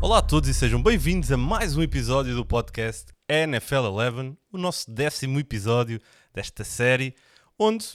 [0.00, 4.58] Olá a todos e sejam bem-vindos a mais um episódio do podcast NFL 11, o
[4.58, 6.00] nosso décimo episódio
[6.34, 7.14] desta série,
[7.58, 7.86] onde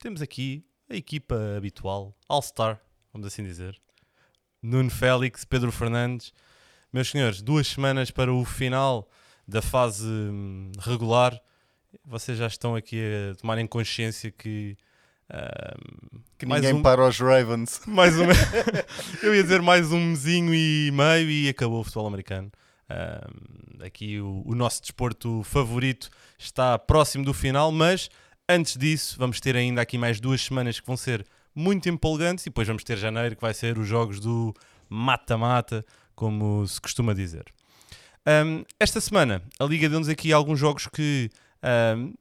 [0.00, 2.80] temos aqui a equipa habitual, All-Star,
[3.12, 3.80] vamos assim dizer.
[4.62, 6.32] Nuno Félix, Pedro Fernandes.
[6.92, 9.08] Meus senhores, duas semanas para o final
[9.48, 11.40] da fase hum, regular.
[12.04, 14.76] Vocês já estão aqui a tomarem consciência que.
[15.32, 17.80] hum, Que ninguém um- para os Ravens.
[17.86, 18.26] mais um.
[19.22, 22.50] Eu ia dizer mais um mesinho e meio e acabou o futebol americano.
[22.88, 28.08] Ahm, aqui o, o nosso desporto favorito está próximo do final, mas
[28.48, 31.24] antes disso, vamos ter ainda aqui mais duas semanas que vão ser
[31.54, 34.52] muito empolgantes e depois vamos ter janeiro, que vai ser os jogos do
[34.88, 37.44] mata-mata, como se costuma dizer.
[38.26, 41.30] Ahm, esta semana, a Liga deu-nos aqui alguns jogos que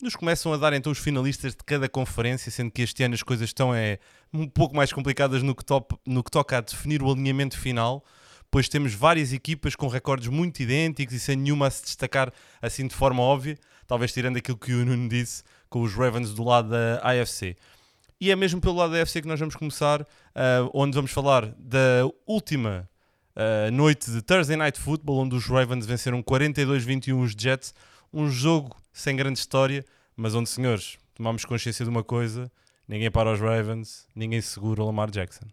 [0.01, 3.23] nos começam a dar então os finalistas de cada conferência, sendo que este ano as
[3.23, 3.98] coisas estão é,
[4.33, 8.03] um pouco mais complicadas no que, top- no que toca a definir o alinhamento final,
[8.51, 12.85] pois temos várias equipas com recordes muito idênticos e sem nenhuma a se destacar assim
[12.87, 16.70] de forma óbvia, talvez tirando aquilo que o Nuno disse com os Ravens do lado
[16.70, 17.55] da AFC.
[18.20, 20.05] E é mesmo pelo lado da AFC que nós vamos começar,
[20.35, 22.87] ah, onde vamos falar da última
[23.35, 27.73] ah, noite de Thursday Night Football, onde os Ravens venceram 42-21 os Jets,
[28.13, 32.51] um jogo sem grande história, mas onde, senhores, tomamos consciência de uma coisa,
[32.87, 35.45] ninguém para os Ravens, ninguém segura o Lamar Jackson.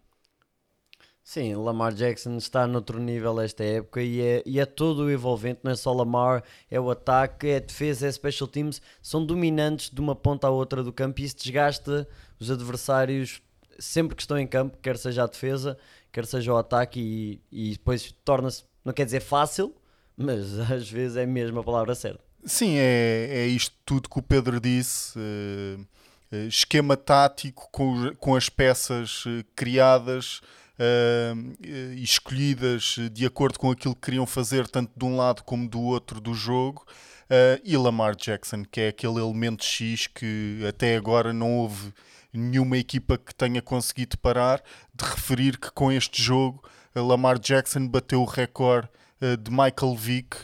[1.22, 5.60] Sim, Lamar Jackson está noutro nível esta época e é, e é todo o envolvente,
[5.62, 9.90] não é só Lamar, é o ataque, é a defesa, é special teams, são dominantes
[9.90, 12.08] de uma ponta à outra do campo e isso desgasta
[12.40, 13.42] os adversários
[13.78, 15.76] sempre que estão em campo, quer seja a defesa,
[16.10, 19.74] quer seja o ataque e, e depois torna-se, não quer dizer fácil,
[20.16, 22.27] mas às vezes é mesmo a palavra certa.
[22.44, 25.18] Sim, é, é isto tudo que o Pedro disse.
[26.30, 30.40] eh, esquema tático com, com as peças eh, criadas
[31.96, 35.68] e escolhidas eh, de acordo com aquilo que queriam fazer, tanto de um lado como
[35.68, 36.86] do outro do jogo.
[37.30, 41.92] Eh, e Lamar Jackson, que é aquele elemento X que até agora não houve
[42.32, 44.62] nenhuma equipa que tenha conseguido parar,
[44.94, 46.62] de referir que com este jogo
[46.94, 48.88] Lamar Jackson bateu o recorde
[49.20, 50.36] de Michael Vick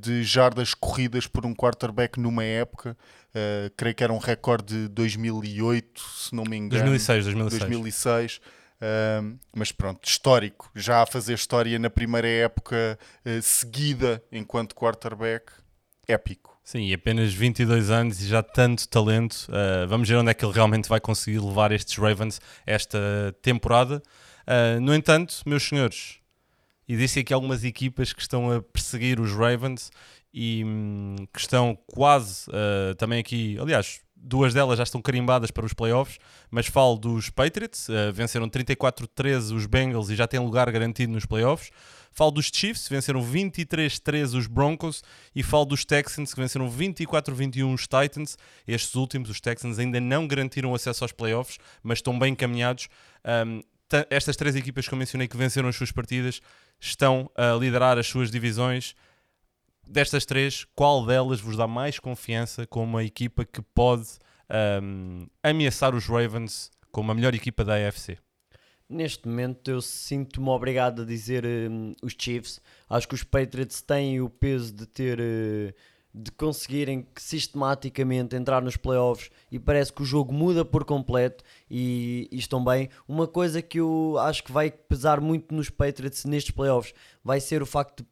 [0.00, 2.96] de jardas corridas por um quarterback numa época.
[3.34, 6.84] Eh, creio que era um recorde de 2008, se não me engano.
[6.84, 7.60] 2006, 2006.
[7.60, 8.40] 2006.
[8.80, 10.70] Um, mas pronto, histórico.
[10.74, 15.52] Já a fazer história na primeira época eh, seguida enquanto quarterback.
[16.06, 16.58] Épico.
[16.64, 19.48] Sim, e apenas 22 anos e já tanto talento.
[19.48, 22.98] Uh, vamos ver onde é que ele realmente vai conseguir levar estes Ravens esta
[23.42, 24.02] temporada.
[24.46, 26.18] Uh, no entanto, meus senhores,
[26.88, 29.90] existem aqui algumas equipas que estão a perseguir os Ravens
[30.32, 33.58] e hum, que estão quase uh, também aqui.
[33.60, 36.18] Aliás, duas delas já estão carimbadas para os playoffs,
[36.50, 41.26] mas falo dos Patriots, uh, venceram 34-13 os Bengals e já têm lugar garantido nos
[41.26, 41.70] playoffs.
[42.10, 45.04] Falo dos Chiefs, venceram 23-13 os Broncos
[45.34, 48.36] e falo dos Texans, que venceram 24-21 os Titans.
[48.66, 52.88] Estes últimos, os Texans, ainda não garantiram acesso aos playoffs, mas estão bem encaminhados.
[53.46, 53.62] Um,
[54.10, 56.40] estas três equipas que eu mencionei que venceram as suas partidas
[56.80, 58.94] estão a liderar as suas divisões.
[59.86, 64.06] Destas três, qual delas vos dá mais confiança como uma equipa que pode
[64.82, 68.18] um, ameaçar os Ravens como a melhor equipa da AFC?
[68.88, 72.60] Neste momento eu sinto-me obrigado a dizer hum, os Chiefs.
[72.88, 75.74] Acho que os Patriots têm o peso de ter eh,
[76.14, 82.28] de conseguirem sistematicamente entrar nos playoffs e parece que o jogo muda por completo e,
[82.32, 82.88] e estão bem.
[83.06, 87.62] Uma coisa que eu acho que vai pesar muito nos Patriots nestes playoffs vai ser
[87.62, 88.08] o facto de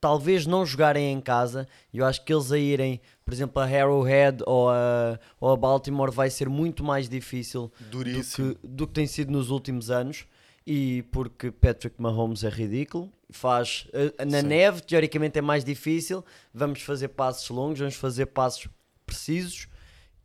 [0.00, 1.66] talvez não jogarem em casa.
[1.92, 6.12] Eu acho que eles a irem, por exemplo, a Arrowhead ou a, ou a Baltimore
[6.12, 10.26] vai ser muito mais difícil do que, do que tem sido nos últimos anos.
[10.70, 14.48] E porque Patrick Mahomes é ridículo, faz eh, na Sim.
[14.48, 16.22] neve, teoricamente é mais difícil.
[16.52, 18.68] Vamos fazer passos longos, vamos fazer passos
[19.06, 19.66] precisos.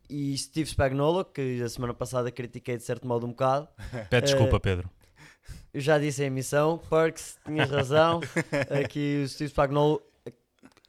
[0.09, 3.69] E Steve Spagnuolo, que a semana passada critiquei de certo modo um bocado,
[4.09, 4.89] Pede desculpa, Pedro.
[5.73, 8.19] eu já disse em emissão, Perks, tinhas razão.
[8.83, 10.01] Aqui o Steve Spagnuolo,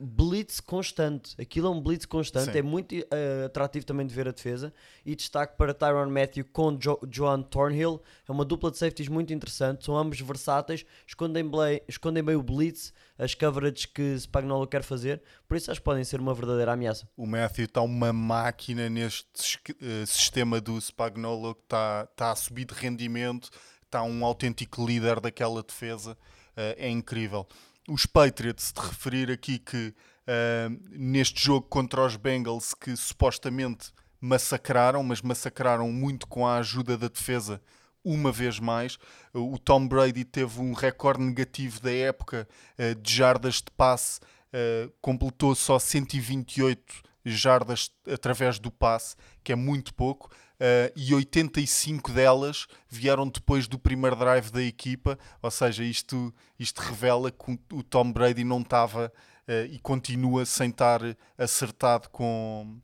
[0.00, 1.34] blitz constante.
[1.40, 2.52] Aquilo é um blitz constante.
[2.52, 2.58] Sim.
[2.58, 4.72] É muito eh, atrativo também de ver a defesa.
[5.04, 8.02] E destaque para Tyron Matthew com jo Joan Thornhill.
[8.28, 9.84] É uma dupla de safeties muito interessante.
[9.84, 10.84] São ambos versáteis.
[11.06, 15.22] Escondem bem, escondem bem o blitz, as coverages que Spagnuolo quer fazer.
[15.46, 17.08] Por isso acho que podem ser uma verdadeira ameaça.
[17.16, 22.64] O Matthew está uma máquina neste eh, sistema do Spagnolo que está está a subir
[22.64, 23.50] de rendimento,
[23.84, 26.16] está um autêntico líder daquela defesa,
[26.56, 27.46] eh, é incrível.
[27.88, 29.94] Os Patriots, de referir aqui que
[30.26, 36.96] eh, neste jogo contra os Bengals, que supostamente massacraram, mas massacraram muito com a ajuda
[36.96, 37.60] da defesa
[38.02, 38.98] uma vez mais.
[39.34, 42.48] O Tom Brady teve um recorde negativo da época
[42.78, 49.56] uh, de jardas de passe, uh, completou só 128 jardas através do passe, que é
[49.56, 50.30] muito pouco.
[50.64, 56.80] Uh, e 85 delas vieram depois do primeiro drive da equipa, ou seja, isto, isto
[56.80, 59.12] revela que o Tom Brady não estava
[59.46, 61.00] uh, e continua sem estar
[61.36, 62.80] acertado com,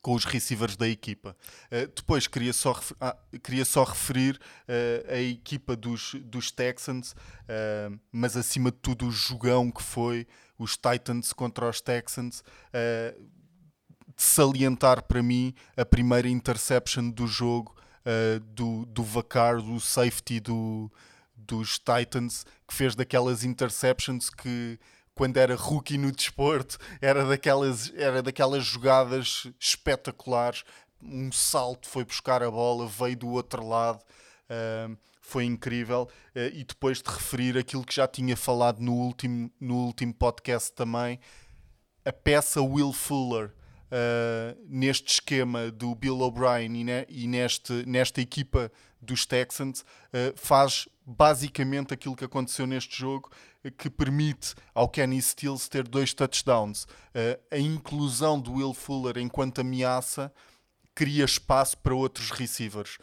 [0.00, 1.36] com os receivers da equipa.
[1.66, 4.36] Uh, depois queria só, ah, queria só referir
[4.68, 10.28] uh, a equipa dos, dos Texans, uh, mas acima de tudo o jogão que foi
[10.56, 12.44] os Titans contra os Texans.
[14.22, 17.74] Salientar para mim a primeira interception do jogo
[18.54, 20.90] do, do Vacar, do safety do,
[21.36, 24.78] dos Titans, que fez daquelas interceptions que
[25.20, 30.64] quando era rookie no desporto, era daquelas, era daquelas jogadas espetaculares.
[31.02, 36.08] Um salto, foi buscar a bola, veio do outro lado, uh, foi incrível.
[36.34, 40.72] Uh, e depois de referir aquilo que já tinha falado no último, no último podcast
[40.72, 41.20] também,
[42.02, 43.52] a peça Will Fuller.
[43.90, 48.70] Uh, neste esquema do Bill O'Brien e, ne e, neste, nesta equipa
[49.02, 53.28] dos Texans uh, faz basicamente aquilo que aconteceu neste jogo
[53.76, 56.86] que permite ao Kenny Stills ter dois touchdowns.
[57.50, 60.32] A inclusão do Will Fuller enquanto ameaça
[60.94, 62.96] cria espaço para outros receivers.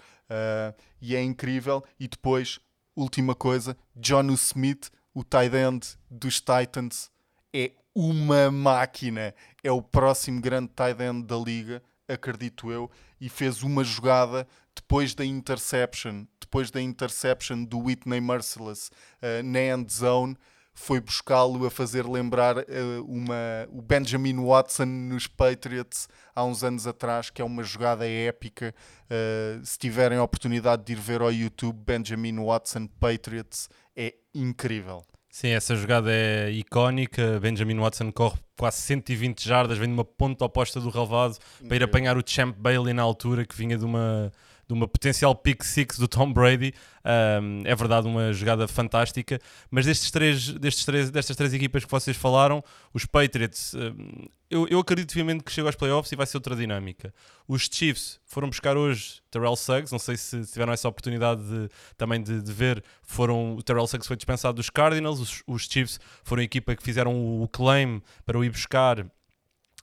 [1.01, 1.83] E é incrível.
[1.99, 2.59] E depois,
[2.95, 7.11] última coisa, John Smith, o tight end dos Titans,
[7.53, 9.33] é uma máquina.
[9.63, 12.89] É o próximo grande tight end da liga, acredito eu.
[13.19, 18.89] E fez uma jogada depois da interception depois da interception do Whitney Merciless
[19.21, 20.35] uh, na end zone,
[20.73, 22.63] foi buscá-lo a fazer lembrar uh,
[23.05, 28.73] uma, o Benjamin Watson nos Patriots há uns anos atrás, que é uma jogada épica.
[29.05, 35.03] Uh, se tiverem a oportunidade de ir ver ao YouTube, Benjamin Watson Patriots é incrível.
[35.29, 37.39] Sim, essa jogada é icónica.
[37.39, 41.37] Benjamin Watson corre quase 120 jardas, vem de uma ponta oposta do relvado
[41.67, 44.31] para ir apanhar o Champ Bailey na altura, que vinha de uma
[44.67, 46.73] de uma potencial pick six do Tom Brady.
[47.05, 49.39] Um, é verdade, uma jogada fantástica.
[49.71, 52.61] Mas destes três, destes três, destas três equipas que vocês falaram,
[52.93, 56.55] os Patriots, um, eu, eu acredito obviamente que chegam aos playoffs e vai ser outra
[56.55, 57.13] dinâmica.
[57.47, 62.21] Os Chiefs foram buscar hoje Terrell Suggs, não sei se tiveram essa oportunidade de, também
[62.21, 62.83] de, de, ver.
[63.03, 66.83] Foram, o Terrell Suggs foi dispensado dos Cardinals, os, os Chiefs foram a equipa que
[66.83, 69.05] fizeram o claim para o ir buscar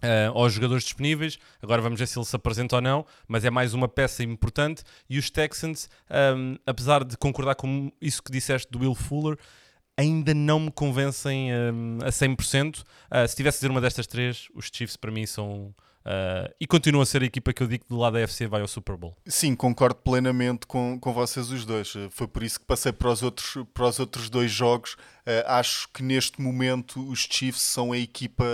[0.03, 1.39] Uh, aos jogadores disponíveis.
[1.63, 4.83] Agora vamos ver se ele se apresenta ou não, mas é mais uma peça importante.
[5.09, 5.89] E os Texans,
[6.37, 9.39] um, apesar de concordar com isso que disseste do Will Fuller,
[9.97, 12.81] ainda não me convencem um, a 100%.
[12.81, 15.75] Uh, ah, se tivesse a dizer uma destas três, os Chiefs para mim são
[16.07, 18.47] Uh, e continua a ser a equipa que eu digo que do lado da FC
[18.47, 19.17] vai ao Super Bowl.
[19.27, 21.95] Sim, concordo plenamente com, com vocês os dois.
[22.11, 24.95] Foi por isso que passei para os outros, para os outros dois jogos.
[25.27, 28.45] Uh, acho que neste momento os Chiefs são a equipa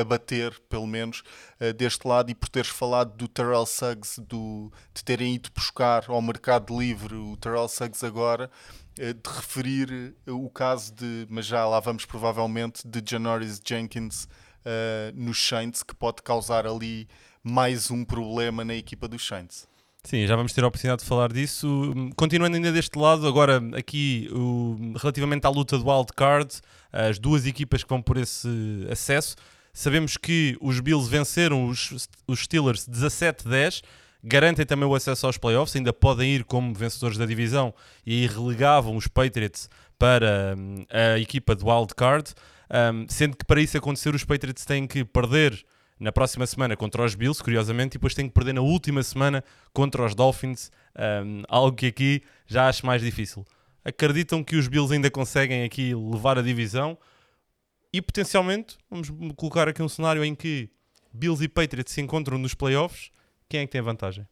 [0.00, 1.24] a bater, pelo menos,
[1.60, 2.30] uh, deste lado.
[2.30, 7.16] E por teres falado do Terrell Suggs, do, de terem ido buscar ao mercado livre
[7.16, 8.48] o Terrell Suggs agora,
[8.96, 14.28] de referir o caso de, mas já lá vamos provavelmente, de Janoris Jenkins
[14.60, 17.08] uh, nos Saints que pode causar ali
[17.42, 19.68] mais um problema na equipa dos Saints.
[20.02, 21.92] Sim, já vamos ter a oportunidade de falar disso.
[22.16, 26.54] Continuando ainda deste lado, agora aqui o, relativamente à luta do wild card,
[26.90, 28.48] as duas equipas que vão por esse
[28.90, 29.36] acesso,
[29.74, 33.82] sabemos que os Bills venceram os, os Steelers 17-10,
[34.24, 38.96] garantem também o acesso aos playoffs, ainda podem ir como vencedores da divisão e relegavam
[38.96, 39.68] os Patriots
[39.98, 42.32] para hum, a equipa do wild card.
[42.70, 45.64] Um, sendo que para isso acontecer, os Patriots têm que perder
[45.98, 49.44] na próxima semana contra os Bills, curiosamente, e depois têm que perder na última semana
[49.72, 53.44] contra os Dolphins, um, algo que aqui já acho mais difícil.
[53.84, 56.96] Acreditam que os Bills ainda conseguem aqui levar a divisão
[57.92, 60.70] e potencialmente, vamos colocar aqui um cenário em que
[61.12, 63.10] Bills e Patriots se encontram nos playoffs,
[63.48, 64.26] quem é que tem vantagem?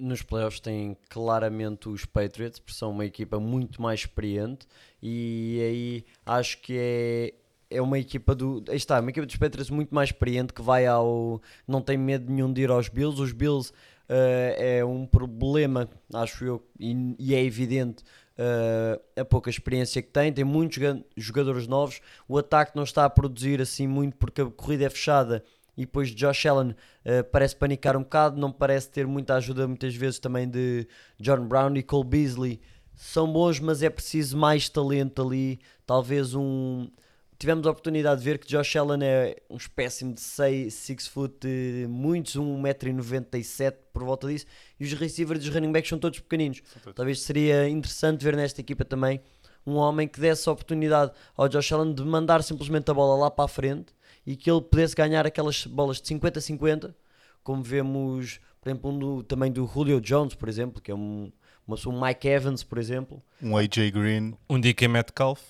[0.00, 4.66] nos playoffs têm claramente os Patriots, porque são uma equipa muito mais experiente
[5.02, 7.34] e aí acho que é
[7.70, 8.62] é uma equipa do.
[8.68, 11.40] Aí está, uma equipa dos Patriots muito mais experiente que vai ao.
[11.66, 13.22] não tem medo nenhum de ir aos Bills.
[13.22, 18.02] Os Bills uh, é um problema, acho eu, e, e é evidente
[18.36, 20.32] uh, a pouca experiência que tem.
[20.32, 20.78] Tem muitos
[21.16, 22.00] jogadores novos.
[22.28, 25.44] O ataque não está a produzir assim muito porque a corrida é fechada.
[25.76, 29.94] E depois Josh Allen uh, parece panicar um bocado, não parece ter muita ajuda muitas
[29.94, 30.86] vezes também de
[31.18, 32.60] John Brown e Cole Beasley.
[32.96, 35.58] São bons, mas é preciso mais talento ali.
[35.86, 36.90] Talvez um
[37.40, 41.38] tivemos a oportunidade de ver que Josh Allen é um espécime de 6, 6 foot,
[41.40, 44.44] de muitos, 1,97m por volta disso,
[44.78, 46.60] e os receivers dos running backs são todos pequeninos.
[46.94, 49.22] Talvez seria interessante ver nesta equipa também
[49.66, 53.30] um homem que desse a oportunidade ao Josh Allen de mandar simplesmente a bola lá
[53.30, 53.94] para a frente
[54.26, 56.94] e que ele pudesse ganhar aquelas bolas de 50-50,
[57.42, 61.32] como vemos, por exemplo, um do, também do Julio Jones, por exemplo, que é um,
[61.66, 63.22] uma, um Mike Evans, por exemplo.
[63.42, 64.34] Um AJ Green.
[64.48, 65.40] Um DK Metcalf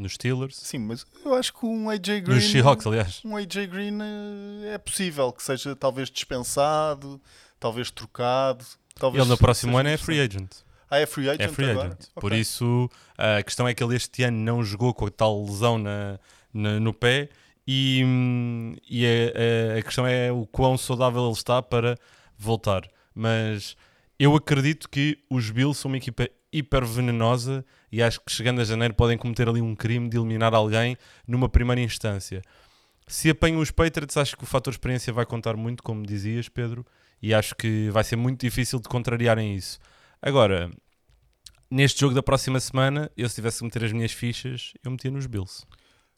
[0.00, 0.56] nos Steelers.
[0.56, 2.34] Sim, mas eu acho que um AJ Green.
[2.34, 3.20] Nos Seahawks, aliás.
[3.24, 7.20] Um AJ Green eh, é possível que seja talvez dispensado,
[7.58, 8.64] talvez trocado.
[8.94, 10.50] Talvez ele no próximo ano é free agent.
[10.90, 11.40] Ah, é free agent?
[11.42, 11.88] É free agora?
[11.88, 12.00] agent.
[12.14, 12.20] Ok.
[12.20, 15.78] Por isso, a questão é que ele este ano não jogou com a tal lesão
[15.78, 16.18] na,
[16.52, 17.28] na- no pé
[17.66, 18.04] e,
[18.88, 21.96] e a, a- a questão é o quão saudável ele está para
[22.36, 22.82] voltar.
[23.14, 23.76] Mas
[24.18, 28.64] eu acredito que os Bills são uma equipa hiper venenosa e acho que chegando a
[28.64, 32.42] janeiro podem cometer ali um crime de eliminar alguém numa primeira instância.
[33.06, 36.86] Se apanham os Patriots, acho que o fator experiência vai contar muito, como dizias, Pedro,
[37.20, 39.78] e acho que vai ser muito difícil de contrariarem isso.
[40.22, 40.70] Agora,
[41.70, 45.10] neste jogo da próxima semana, eu se tivesse que meter as minhas fichas, eu metia
[45.10, 45.64] nos Bills.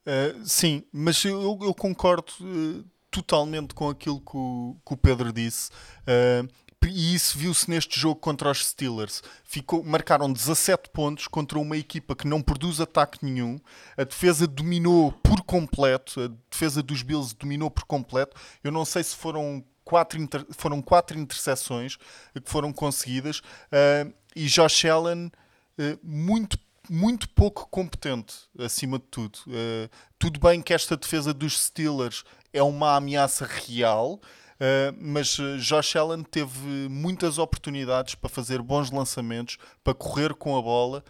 [0.06, 5.32] Uh, sim, mas eu, eu concordo uh, totalmente com aquilo que o, que o Pedro
[5.32, 5.70] disse.
[6.02, 6.48] Uh,
[6.88, 9.22] e isso viu-se neste jogo contra os Steelers.
[9.44, 13.58] Ficou, marcaram 17 pontos contra uma equipa que não produz ataque nenhum.
[13.96, 16.20] A defesa dominou por completo.
[16.20, 18.36] A defesa dos Bills dominou por completo.
[18.62, 23.38] Eu não sei se foram quatro, inter, foram quatro interseções que foram conseguidas.
[23.38, 25.26] Uh, e Josh Allen,
[25.78, 26.58] uh, muito
[26.90, 29.38] muito pouco competente, acima de tudo.
[29.46, 34.20] Uh, tudo bem que esta defesa dos Steelers é uma ameaça real,
[34.62, 40.62] uh, mas Josh Allen teve muitas oportunidades para fazer bons lançamentos, para correr com a
[40.62, 41.04] bola.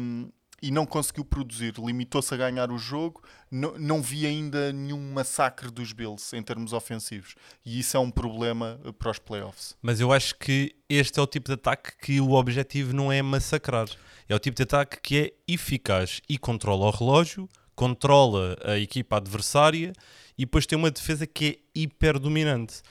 [0.00, 0.30] Um,
[0.60, 3.22] e não conseguiu produzir, limitou-se a ganhar o jogo.
[3.50, 8.10] Não, não vi ainda nenhum massacre dos Bills em termos ofensivos, e isso é um
[8.10, 9.76] problema para os playoffs.
[9.80, 13.22] Mas eu acho que este é o tipo de ataque que o objetivo não é
[13.22, 13.88] massacrar,
[14.28, 19.18] é o tipo de ataque que é eficaz e controla o relógio, controla a equipa
[19.18, 19.92] adversária
[20.36, 22.82] e depois tem uma defesa que é hiper dominante.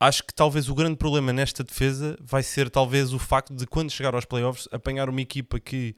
[0.00, 3.90] Acho que talvez o grande problema nesta defesa vai ser talvez o facto de quando
[3.90, 5.94] chegar aos playoffs apanhar uma equipa que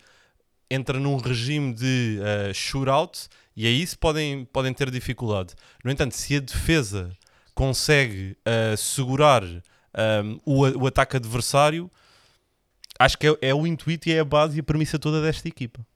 [0.69, 5.55] entra num regime de uh, shootout e aí isso podem, podem ter dificuldade.
[5.85, 7.17] No entanto, se a defesa
[7.55, 11.89] consegue uh, segurar um, o, o, ataque adversário,
[12.99, 15.47] acho que é, é, o intuito e é a base e a premissa toda desta
[15.47, 15.87] equipa.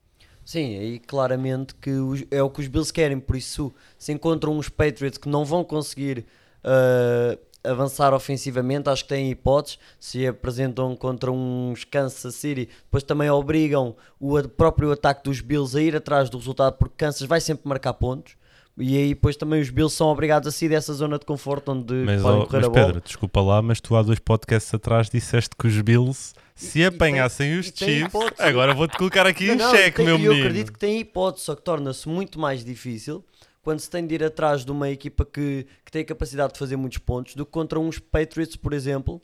[0.47, 4.57] Sim, aí claramente que os, é o que os Bills querem, por isso se encontram
[4.57, 6.25] uns Patriots que não vão conseguir
[6.63, 7.37] uh,
[7.69, 13.93] avançar ofensivamente, acho que têm hipóteses, se apresentam contra uns Kansas City, depois também obrigam
[14.21, 17.93] o próprio ataque dos Bills a ir atrás do resultado, porque Kansas vai sempre marcar
[17.95, 18.36] pontos.
[18.79, 21.93] E aí depois também os Bills são obrigados a sair dessa zona de conforto onde
[22.05, 22.85] mas, podem oh, correr mas a bola.
[22.85, 26.81] Pedro, desculpa lá, mas tu há dois podcasts atrás disseste que os Bills se E-
[26.83, 30.39] e apanhassem tem- os Chiefs, agora vou-te colocar aqui Não, em tem- meu Eu menino.
[30.39, 33.25] acredito que tem hipótese, só que torna-se muito mais difícil
[33.63, 36.59] quando se tem de ir atrás de uma equipa que, que tem a capacidade de
[36.59, 39.19] fazer muitos pontos do que contra uns Patriots, por exemplo,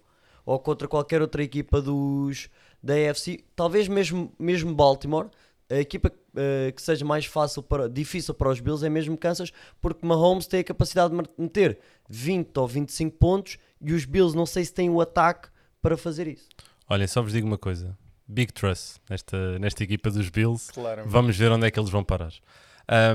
[0.45, 2.50] ou contra qualquer outra equipa dos,
[2.81, 5.27] da AFC, talvez mesmo, mesmo Baltimore.
[5.70, 9.51] A equipa eh, que seja mais fácil para, difícil para os Bills é mesmo Kansas,
[9.82, 11.79] porque Mahomes tem a capacidade de meter
[12.10, 15.50] 20 ou 25 pontos e os Bills não sei se têm o ataque
[15.82, 16.48] para fazer isso.
[16.89, 17.98] Olha, só vos digo uma coisa.
[18.27, 20.72] Big trust nesta, nesta equipa dos Bills.
[20.72, 21.03] Claro.
[21.05, 22.34] Vamos ver onde é que eles vão parar.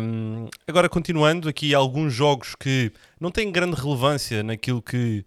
[0.00, 2.90] Um, agora, continuando, aqui alguns jogos que
[3.20, 5.24] não têm grande relevância naquilo que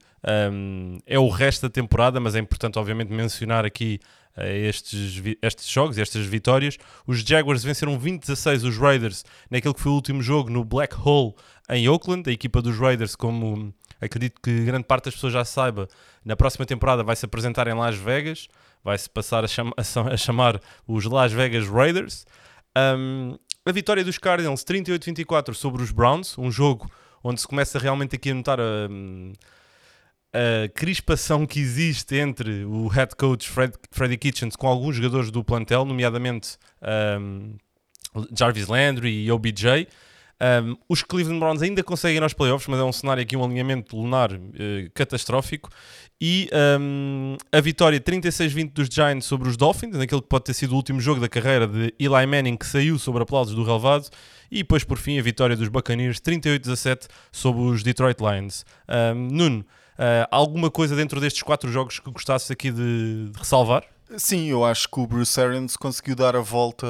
[0.51, 5.67] um, é o resto da temporada, mas é importante, obviamente, mencionar aqui uh, estes, estes
[5.67, 6.77] jogos, estas vitórias.
[7.05, 11.33] Os Jaguars venceram 20-16 os Raiders naquele que foi o último jogo no Black Hole
[11.69, 12.29] em Oakland.
[12.29, 15.87] A equipa dos Raiders, como acredito que grande parte das pessoas já saiba,
[16.23, 18.47] na próxima temporada vai se apresentar em Las Vegas.
[18.83, 19.47] Vai-se passar a,
[20.11, 22.25] a chamar os Las Vegas Raiders.
[22.77, 26.89] Um, a vitória dos Cardinals 38-24 sobre os Browns, um jogo
[27.23, 28.63] onde se começa realmente aqui a notar a,
[30.33, 35.43] a crispação que existe entre o head coach Fred, Freddie Kitchens com alguns jogadores do
[35.43, 36.57] plantel, nomeadamente
[37.19, 37.55] um,
[38.35, 39.87] Jarvis Landry e OBJ.
[40.41, 43.43] Um, os Cleveland Browns ainda conseguem ir aos playoffs, mas é um cenário aqui, um
[43.43, 45.69] alinhamento lunar eh, catastrófico.
[46.19, 50.71] E um, a vitória 36-20 dos Giants sobre os Dolphins, naquele que pode ter sido
[50.71, 54.09] o último jogo da carreira de Eli Manning, que saiu sobre aplausos do relevado.
[54.49, 58.65] E depois, por fim, a vitória dos Buccaneers 38-17 sobre os Detroit Lions.
[58.89, 59.65] Um, Nuno,
[60.01, 63.85] uh, alguma coisa dentro destes quatro jogos que gostasses aqui de, de ressalvar?
[64.17, 66.85] Sim, eu acho que o Bruce Arians conseguiu dar a volta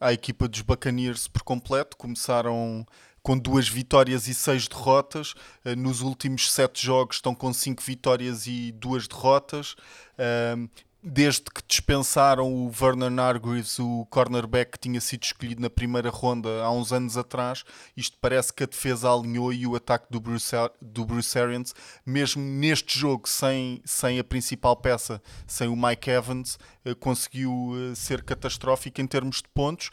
[0.00, 1.96] à equipa dos Buccaneers por completo.
[1.96, 2.86] Começaram
[3.22, 5.32] com duas vitórias e seis derrotas.
[5.64, 9.72] Uh, nos últimos sete jogos estão com cinco vitórias e duas derrotas.
[10.18, 10.68] Uh,
[11.02, 16.62] desde que dispensaram o Vernon Hargreaves, o cornerback que tinha sido escolhido na primeira ronda
[16.62, 17.64] há uns anos atrás,
[17.96, 21.74] isto parece que a defesa alinhou e o ataque do Bruce, do Bruce Arians,
[22.04, 27.96] mesmo neste jogo sem, sem a principal peça, sem o Mike Evans, uh, conseguiu uh,
[27.96, 29.90] ser catastrófico em termos de pontos.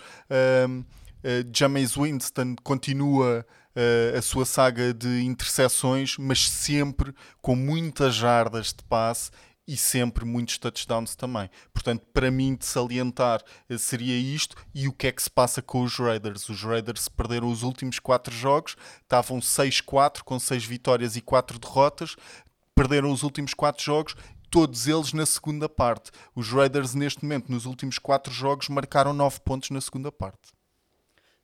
[1.23, 3.45] Uh, James Winston continua
[4.17, 9.29] a sua saga de interseções, mas sempre com muitas jardas de passe
[9.67, 11.49] e sempre muitos touchdowns também.
[11.73, 15.61] Portanto, para mim, de salientar eh, seria isto e o que é que se passa
[15.61, 16.47] com os Raiders.
[16.47, 22.15] Os Raiders perderam os últimos 4 jogos, estavam 6-4, com 6 vitórias e 4 derrotas,
[22.73, 24.15] perderam os últimos 4 jogos.
[24.49, 26.09] Todos eles na segunda parte.
[26.33, 30.56] Os Raiders, neste momento, nos últimos 4 jogos, marcaram 9 pontos na segunda parte.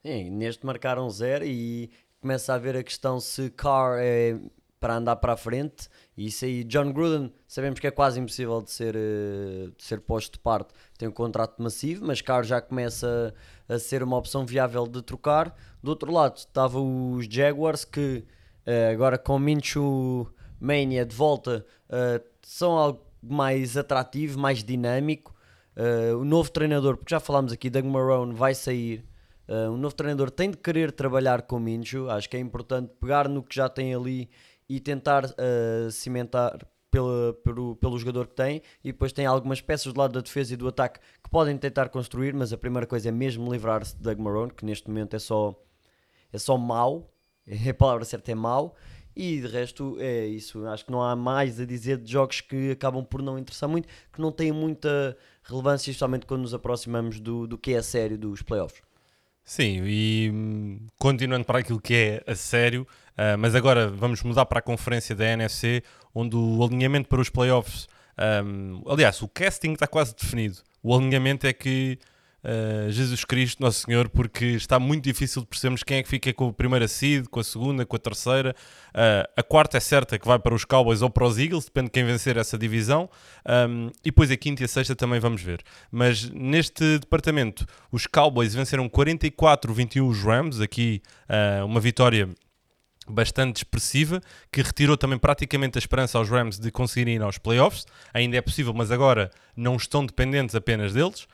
[0.06, 4.38] Sim, neste marcaram 0 e começa a haver a questão se Carr é
[4.84, 5.88] para andar para a frente.
[6.18, 10.02] E isso aí, John Gruden, sabemos que é quase impossível de ser, eh, de ser
[10.02, 10.74] posto de parte.
[10.98, 13.34] Tem um contrato massivo, mas Carr já começa
[13.70, 15.56] a, ser uma opção viável de trocar.
[15.82, 18.26] Do outro lado, estava os Jaguars que
[18.66, 20.30] eh, agora com Minshew
[20.60, 25.34] Mania de volta eh, são algo mais atrativo, mais dinâmico.
[26.20, 29.06] o novo treinador, porque já falámos aqui, Doug Marrone vai sair.
[29.48, 32.10] Uh, o novo treinador tem de querer trabalhar com Minshew.
[32.10, 34.30] Acho que é importante pegar no que já tem ali
[34.70, 39.92] e tentar uh, cimentar pelo, pelo, pelo jogador que tem e depois tem algumas peças
[39.92, 43.10] do lado da defesa e do ataque que podem tentar construir, mas a primeira coisa
[43.10, 45.60] é mesmo livrar-se de Doug Marrone, que neste momento é só,
[46.32, 47.12] é só mau,
[47.68, 48.76] a palavra certa é mau,
[49.16, 50.66] e de resto é isso.
[50.68, 53.88] Acho que não há mais a dizer de jogos que acabam por não interessar muito,
[54.12, 58.44] que não têm muita relevância, especialmente quando nos aproximamos do, do que é sério dos
[58.44, 58.82] playoffs.
[59.46, 64.46] Sim, e hum, continuando para aquilo que é a sério, uh, mas agora vamos mudar
[64.46, 65.84] para a conferência da NFC,
[66.16, 67.88] onde o alinhamento para os playoffs,
[68.46, 70.60] um, aliás, o casting está quase definido.
[70.82, 72.00] O alinhamento é que
[72.44, 76.34] uh, Jesus Cristo, Nosso Senhor, porque está muito difícil de percebermos quem é que fica
[76.34, 78.56] com a primeira seed, com a segunda, com a terceira.
[78.90, 81.88] Uh, a quarta é certa que vai para os Cowboys ou para os Eagles, depende
[81.88, 83.10] de quem vencer essa divisão.
[83.48, 85.62] Um, e depois a quinta e a sexta também vamos ver.
[85.92, 92.30] Mas neste departamento, os Cowboys venceram 44-21 os Rams, aqui uh, uma vitória
[93.08, 97.86] bastante expressiva, que retirou também praticamente a esperança aos Rams de conseguirem ir aos playoffs.
[98.14, 101.28] Ainda é possível, mas agora não estão dependentes apenas deles.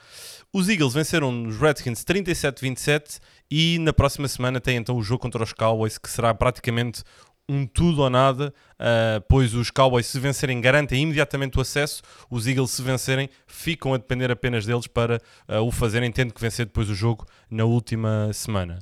[0.52, 3.20] Os Eagles venceram os Redskins 37-27
[3.52, 7.04] e na próxima semana tem então o jogo contra os Cowboys, que será praticamente
[7.50, 12.46] um tudo ou nada, uh, pois os Cowboys se vencerem garantem imediatamente o acesso, os
[12.46, 16.68] Eagles se vencerem ficam a depender apenas deles para uh, o fazerem, tendo que vencer
[16.68, 18.78] depois o jogo na última semana.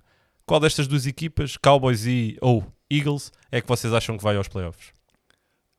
[0.45, 4.47] Qual destas duas equipas, Cowboys e ou Eagles, é que vocês acham que vai aos
[4.47, 4.97] playoffs?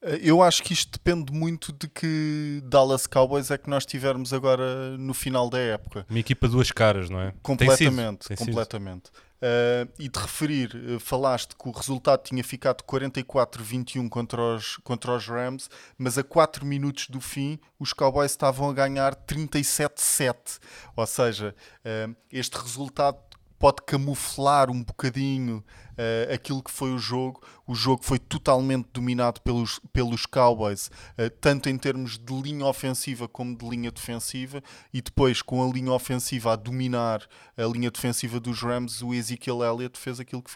[0.01, 4.33] Eh, eu acho que isto depende muito de que Dallas Cowboys é que nós tivermos
[4.33, 6.05] agora no final da época.
[6.09, 7.33] Uma equipa duas caras, não é?
[7.41, 8.45] Completamente, Tem sido.
[8.45, 9.09] Tem completamente.
[9.39, 15.15] Uh, e de referir, uh, falaste que o resultado tinha ficado 44-21 contra os, contra
[15.15, 20.59] os Rams, mas a 4 minutos do fim os Cowboys estavam a ganhar 37-7.
[20.93, 23.17] Ou seja, uh, este resultado
[23.59, 27.41] pode camuflar um bocadinho uh, aquilo que foi o jogo.
[27.67, 33.27] O jogo foi totalmente dominado pelos, pelos Cowboys, uh, tanto em termos de linha ofensiva
[33.27, 38.39] como de linha defensiva, e depois com a linha ofensiva a dominar a linha defensiva
[38.39, 40.51] dos Rams, o Ezekiel Elliott fez aquilo que,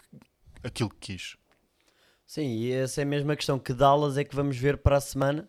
[0.62, 1.36] aquilo que quis.
[2.26, 5.00] Sim, e essa é a mesma questão que Dallas é que vamos ver para a
[5.00, 5.48] semana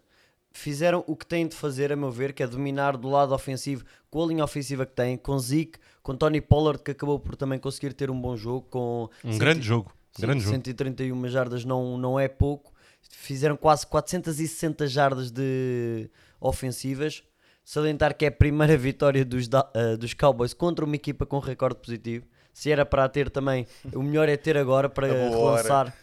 [0.57, 3.83] fizeram o que têm de fazer, a meu ver, que é dominar do lado ofensivo
[4.09, 7.59] com a linha ofensiva que têm, com Zeke, com Tony Pollard, que acabou por também
[7.59, 8.65] conseguir ter um bom jogo.
[8.69, 9.39] Com um cento...
[9.39, 9.91] grande jogo.
[10.13, 11.27] Sim, grande 131 jogo.
[11.27, 12.73] jardas não, não é pouco.
[13.01, 17.21] Fizeram quase 460 jardas de ofensivas.
[17.63, 21.79] Salientar que é a primeira vitória dos, uh, dos Cowboys contra uma equipa com recorde
[21.79, 22.25] positivo.
[22.53, 25.93] Se era para ter também, o melhor é ter agora para relançar,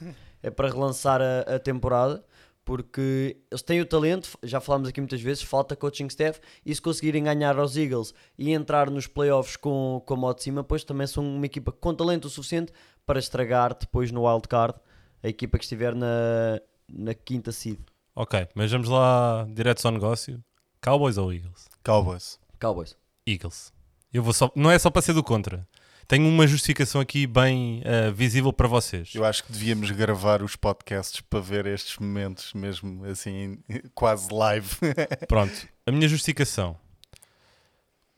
[0.42, 2.22] é para relançar a, a temporada
[2.64, 6.80] porque eles têm o talento, já falámos aqui muitas vezes, falta coaching staff e se
[6.80, 10.84] conseguirem ganhar aos Eagles e entrar nos playoffs com, com a moto de cima, pois
[10.84, 12.72] também são uma equipa com talento o suficiente
[13.04, 14.78] para estragar depois no wildcard
[15.22, 17.78] a equipa que estiver na, na quinta seed.
[18.14, 20.42] Ok, mas vamos lá direto ao negócio.
[20.80, 21.68] Cowboys ou Eagles?
[21.82, 22.38] Cowboys.
[22.60, 22.96] Cowboys.
[23.26, 23.72] Eagles.
[24.12, 25.66] Eu vou só, não é só para ser do contra
[26.06, 29.14] tenho uma justificação aqui bem uh, visível para vocês.
[29.14, 33.58] Eu acho que devíamos gravar os podcasts para ver estes momentos, mesmo assim,
[33.94, 34.68] quase live.
[35.28, 36.76] Pronto, a minha justificação.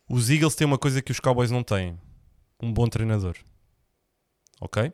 [0.08, 1.98] Os Eagles têm uma coisa que os Cowboys não têm:
[2.62, 3.36] um bom treinador.
[4.60, 4.92] Ok?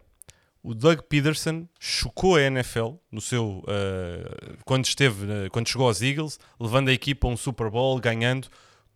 [0.62, 6.02] O Doug Peterson chocou a NFL no seu uh, quando esteve uh, quando chegou aos
[6.02, 8.48] Eagles, levando a equipa a um Super Bowl, ganhando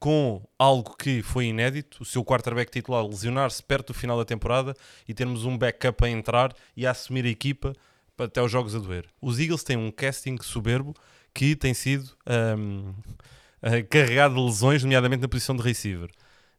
[0.05, 4.77] com algo que foi inédito, o seu quarterback titular lesionar-se perto do final da temporada
[5.09, 7.73] e termos um backup a entrar e a assumir a equipa
[8.19, 9.07] até os jogos a doer.
[9.19, 10.93] Os Eagles têm um casting soberbo
[11.33, 12.11] que tem sido
[12.59, 12.93] um,
[13.89, 16.11] carregado de lesões, nomeadamente na posição de receiver.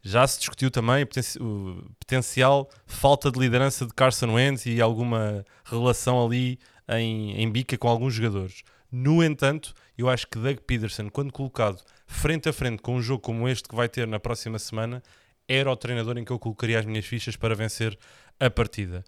[0.01, 1.05] Já se discutiu também
[1.39, 6.57] o, potencial falta de liderança de Carson Wentz e alguma relação ali
[6.89, 8.63] em, em bica com alguns jogadores.
[8.91, 13.21] No entanto, eu acho que Doug Peterson, quando colocado frente a frente com um jogo
[13.21, 15.01] como este que vai ter na próxima semana,
[15.47, 17.97] era o treinador em que eu colocaria as minhas fichas para vencer
[18.39, 19.03] a partida.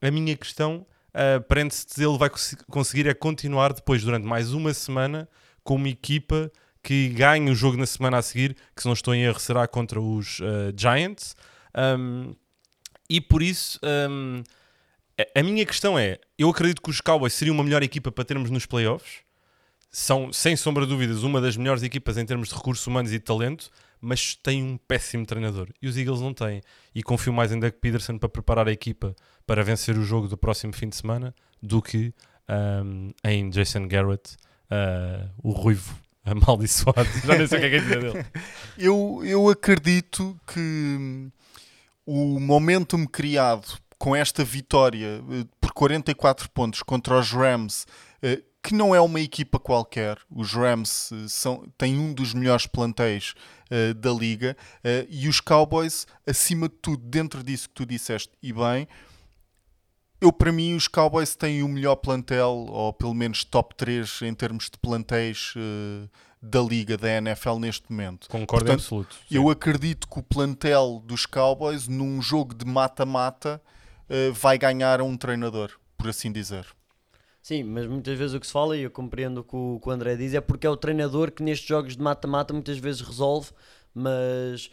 [0.00, 4.52] A minha questão uh, prende-se se ele vai cons conseguir é continuar depois, durante mais
[4.52, 5.28] uma semana,
[5.62, 6.50] com uma equipa
[6.82, 9.66] que ganhe o jogo na semana a seguir, que se não estou em erro será
[9.66, 11.34] contra os uh, Giants.
[11.76, 12.34] Um,
[13.08, 14.42] e por isso, um,
[15.34, 18.50] a, minha questão é: eu acredito que os Cowboys seriam uma melhor equipa para termos
[18.50, 19.25] nos playoffs
[19.90, 23.18] são, sem sombra de dúvidas, uma das melhores equipas em termos de recursos humanos e
[23.18, 23.70] de talento,
[24.00, 25.68] mas tem um péssimo treinador.
[25.80, 26.60] E os Eagles não têm.
[26.94, 29.14] E confio mais em Doug Peterson para preparar a equipa
[29.46, 32.12] para vencer o jogo do próximo fim de semana do que
[32.48, 34.36] um, em Jason Garrett,
[34.70, 37.08] uh, o ruivo amaldiçoado.
[37.24, 38.26] Já nem sei o que é que é dizer dele.
[38.76, 41.30] eu, eu acredito que
[42.04, 47.86] o momentum criado com esta vitória eh, por 44 pontos contra os Rams
[48.22, 50.18] eh, que não é uma equipa qualquer.
[50.28, 53.32] Os Rams uh, são, têm um dos melhores plantéis
[53.70, 58.32] uh, da liga uh, e os Cowboys, acima de tudo, dentro disso que tu disseste,
[58.42, 58.88] e bem,
[60.20, 64.34] eu para mim os Cowboys têm o melhor plantel, ou pelo menos top 3 em
[64.34, 65.54] termos de plantéis
[66.42, 68.28] da liga, da NFL neste momento.
[68.28, 69.14] Concordo Portanto, absoluto.
[69.14, 69.36] Sim.
[69.36, 73.62] Eu acredito que o plantel dos Cowboys, num jogo de mata-mata,
[74.32, 76.66] vai ganhar a um treinador, por assim dizer.
[77.46, 80.16] Sim, mas muitas vezes o que se fala, e eu compreendo o que o, André
[80.16, 83.52] diz, é porque é o treinador que nestes jogos de mata-mata muitas vezes resolve,
[83.94, 84.68] mas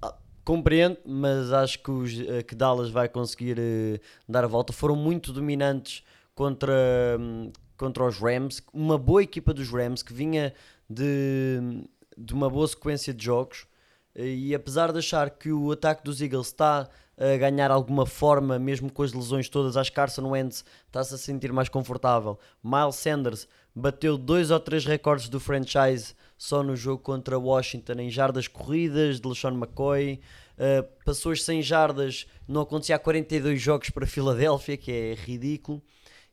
[0.00, 4.72] ah, compreendo, mas acho que, os, eh, que Dallas vai conseguir uh, dar a volta.
[4.72, 6.04] Foram muito dominantes
[6.36, 6.72] contra,
[7.18, 10.54] um, contra os Rams, uma boa equipa dos Rams que vinha
[10.88, 11.84] de,
[12.16, 13.66] de uma boa sequência de jogos.
[14.14, 18.90] E apesar de achar que o ataque dos Eagles está a ganhar alguma forma, mesmo
[18.90, 19.76] com as lesões todas.
[19.76, 22.38] Acho que Carson Wentz está-se a sentir mais confortável.
[22.62, 28.10] Miles Sanders bateu dois ou três recordes do franchise só no jogo contra Washington em
[28.10, 30.20] jardas corridas de LeSean McCoy.
[30.56, 35.82] Uh, passou as 100 jardas, não acontecia há 42 jogos para Filadélfia, que é ridículo.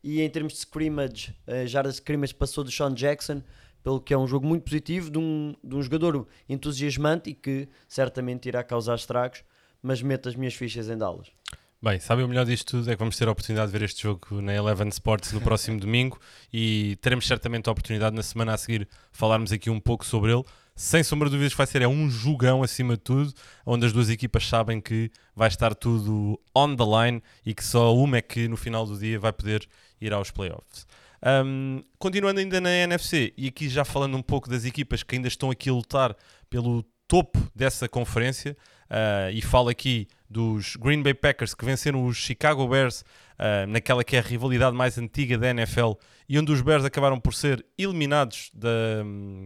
[0.04, 3.42] E em termos de scrimmage, uh, jardas de scrimmage passou do Sean Jackson,
[3.84, 7.68] pelo que é um jogo muito positivo, de um, de um jogador entusiasmante e que
[7.88, 9.44] certamente irá causar estragos
[9.82, 11.28] mas meto as minhas fichas em Dallas.
[11.84, 14.04] Bem, sabe o melhor disto tudo é que vamos ter a oportunidade de ver este
[14.04, 16.20] jogo na Eleven Sports no próximo domingo
[16.54, 20.44] e teremos certamente a oportunidade na semana a seguir falarmos aqui um pouco sobre ele.
[20.76, 23.34] Sem sombra de dúvidas vai ser é um jogão acima de tudo,
[23.66, 27.96] onde as duas equipas sabem que vai estar tudo on the line e que só
[27.96, 29.68] uma é que no final do dia vai poder
[30.00, 30.86] ir aos playoffs.
[31.24, 35.28] Um, continuando ainda na NFC, e aqui já falando um pouco das equipas que ainda
[35.28, 36.16] estão aqui a lutar
[36.50, 38.56] pelo topo dessa conferência,
[38.92, 43.06] Uh, e falo aqui dos Green Bay Packers que venceram os Chicago Bears
[43.40, 45.94] uh, naquela que é a rivalidade mais antiga da NFL
[46.28, 48.70] e onde os Bears acabaram por ser eliminados da,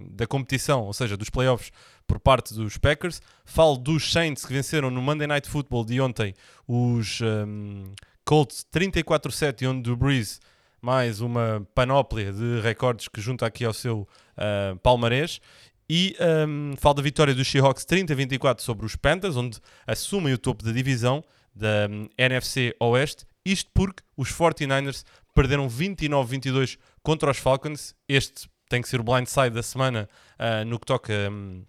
[0.10, 1.72] da competição, ou seja, dos playoffs
[2.08, 3.22] por parte dos Packers.
[3.46, 6.34] Falo dos Saints que venceram no Monday Night Football de ontem
[6.68, 7.94] os um,
[8.26, 10.40] Colts 34-7 onde o Breeze
[10.82, 15.40] mais uma panóplia de recordes que junta aqui ao seu uh, palmarés
[15.89, 16.15] e
[16.48, 20.71] um, falo da vitória dos Seahawks 30-24 sobre os Panthers, onde assumem o topo da
[20.71, 23.26] divisão da um, NFC Oeste.
[23.45, 27.93] Isto porque os 49ers perderam 29-22 contra os Falcons.
[28.10, 31.63] Este tem que ser o blindside da semana uh, no que toca um,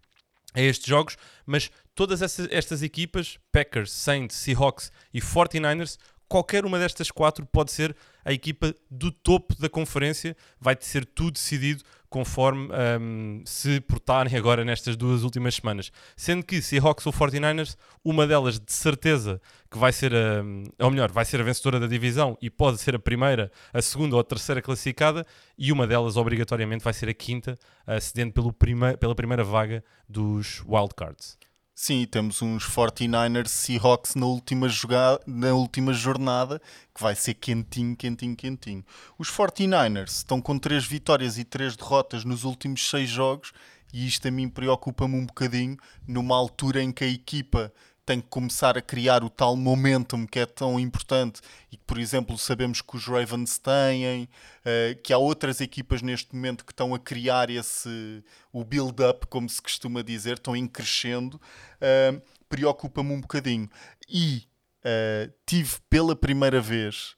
[0.55, 1.19] a estes jogos.
[1.45, 7.71] Mas todas essas, estas equipas, Packers, Saints, Seahawks e 49ers, qualquer uma destas quatro pode
[7.71, 10.35] ser a equipa do topo da conferência.
[10.59, 11.85] Vai ser tudo decidido
[12.17, 15.93] conforme um, se portarem agora nestas duas últimas semanas.
[16.17, 19.39] Sendo que Seahawks ou 49ers, uma delas de certeza
[19.71, 20.43] que vai ser a,
[20.83, 24.15] ou melhor, vai ser a vencedora da divisão e pode ser a primeira, a segunda
[24.17, 25.27] ou a terceira classificada,
[25.59, 27.59] e uma delas obrigatoriamente vai ser a quinta,
[28.01, 28.51] cedendo pelo
[28.99, 31.37] pela primeira vaga dos wildcards.
[31.79, 36.59] Sim, temos uns 49ers Seahawks na última, jogada, na última jornada
[36.95, 38.83] que vai ser quentinho, quentinho, quentinho.
[39.19, 43.53] Os 49ers estão com 3 vitórias e 3 derrotas nos últimos 6 jogos
[43.93, 45.77] e isto a mim preocupa-me um bocadinho
[46.09, 47.71] numa altura em que a equipa
[48.07, 51.41] tem que começar a criar o tal momentum que é tão importante
[51.73, 56.33] e que, por exemplo, sabemos que os Ravens têm, uh, que há outras equipas neste
[56.33, 61.35] momento que estão a criar esse o build-up, como se costuma dizer, estão em crescendo,
[61.35, 63.69] uh, preocupa-me um bocadinho.
[64.09, 64.45] E
[64.85, 67.17] uh, tive pela primeira vez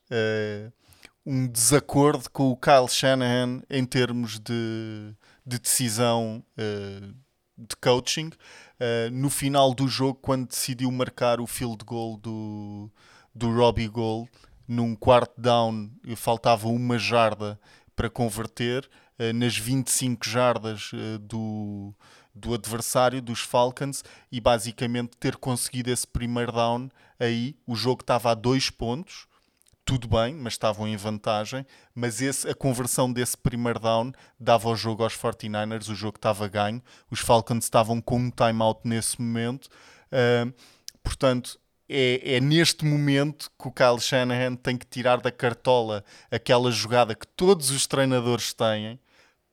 [1.24, 5.14] um desacordo com o Kyle Shanahan em termos de,
[5.46, 6.42] de decisão
[7.58, 12.90] de coaching uh, no final do jogo, quando decidiu marcar o field goal do,
[13.34, 14.30] do Robbie Gold,
[14.66, 17.58] num quarto down, faltava uma jarda
[17.96, 21.92] para converter, uh, nas 25 jardas uh, do,
[22.34, 28.30] do adversário, dos Falcons, e basicamente ter conseguido esse primeiro down aí, o jogo estava
[28.30, 29.26] a dois pontos,
[29.88, 31.64] tudo bem, mas estavam em vantagem.
[31.94, 36.46] Mas esse, a conversão desse primeiro down dava o jogo aos 49ers, o jogo estava
[36.46, 36.82] ganho.
[37.10, 39.64] Os Falcons estavam com um timeout nesse momento.
[40.12, 40.52] Uh,
[41.02, 46.70] portanto, é, é, neste momento que o Kyle Shanahan tem que tirar da cartola aquela
[46.70, 49.00] jogada que todos os treinadores têm,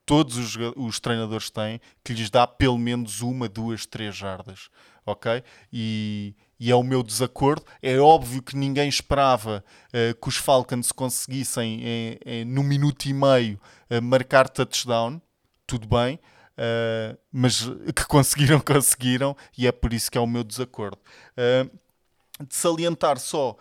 [0.05, 4.67] todos os, os treinadores têm, que lhes dá pelo menos uma, duas, três jardas.
[5.05, 5.41] Ok?
[5.71, 7.65] E e é o meu desacordo.
[7.81, 13.13] É óbvio que ninguém esperava uh, que os Falcons conseguissem, em, em, no minuto e
[13.13, 15.21] meio, uh, marcar touchdown.
[15.67, 17.61] Tudo bem, uh, mas
[17.95, 20.99] que conseguiram, conseguiram, e é por isso que é o meu desacordo.
[21.35, 23.55] de salientar só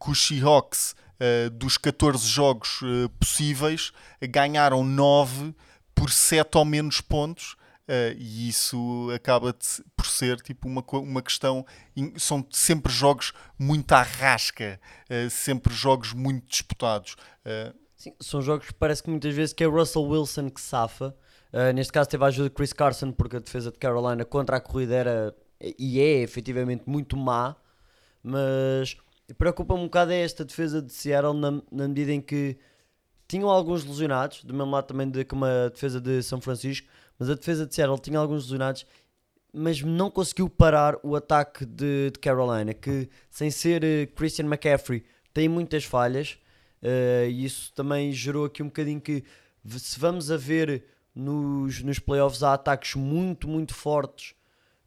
[0.00, 0.94] que os Seahawks,
[1.52, 2.80] dos 14 jogos
[3.18, 5.54] possíveis, ganharam 9
[5.94, 7.56] por 7 ou menos pontos
[7.92, 9.54] Uh, e isso acaba
[9.94, 11.66] por ser tipo uma, uma questão.
[12.16, 17.16] São sempre jogos muito à rasca, uh, sempre jogos muito disputados.
[17.44, 21.14] Uh, Sim, são jogos que parece que muitas vezes que é Russell Wilson que safa.
[21.74, 24.60] neste caso teve a ajuda de Chris Carson, porque a defesa de Carolina contra a
[24.60, 25.36] corrida era
[25.78, 27.54] e é efetivamente muito má,
[28.20, 28.96] mas
[29.38, 32.58] preocupa-me um bocado é esta defesa de Seattle na, na medida em que
[33.28, 36.88] tinham alguns lesionados, do mesmo lado também de, como a defesa de São Francisco,
[37.22, 38.84] mas a defesa de Seattle tinha alguns lesionados,
[39.52, 45.04] mas não conseguiu parar o ataque de, de Carolina, que sem ser uh, Christian McCaffrey
[45.32, 46.36] tem muitas falhas,
[46.82, 49.22] uh, e isso também gerou aqui um bocadinho que
[49.68, 50.82] se vamos a ver
[51.14, 54.34] nos, nos playoffs há ataques muito, muito fortes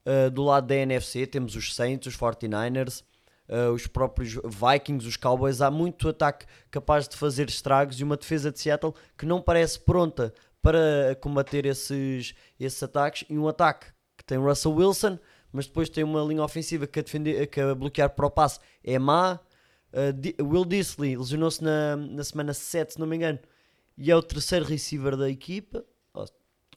[0.06, 3.02] uh, do lado da NFC, temos os Saints, os 49ers,
[3.48, 8.17] Uh, os próprios Vikings, os Cowboys, há muito ataque capaz de fazer estragos e uma
[8.17, 10.34] defesa de Seattle que não parece pronta
[10.65, 13.86] para combater esses, esses ataques e um ataque
[14.17, 15.19] que tem Russell Wilson,
[15.54, 18.60] mas depois tem uma linha ofensiva que a, defender, que a bloquear para o passe
[18.84, 19.39] é má.
[19.93, 23.38] Uh, Will Disley lesionou-se na, na semana 7, se não me engano,
[23.95, 25.86] e é o terceiro receiver da equipa.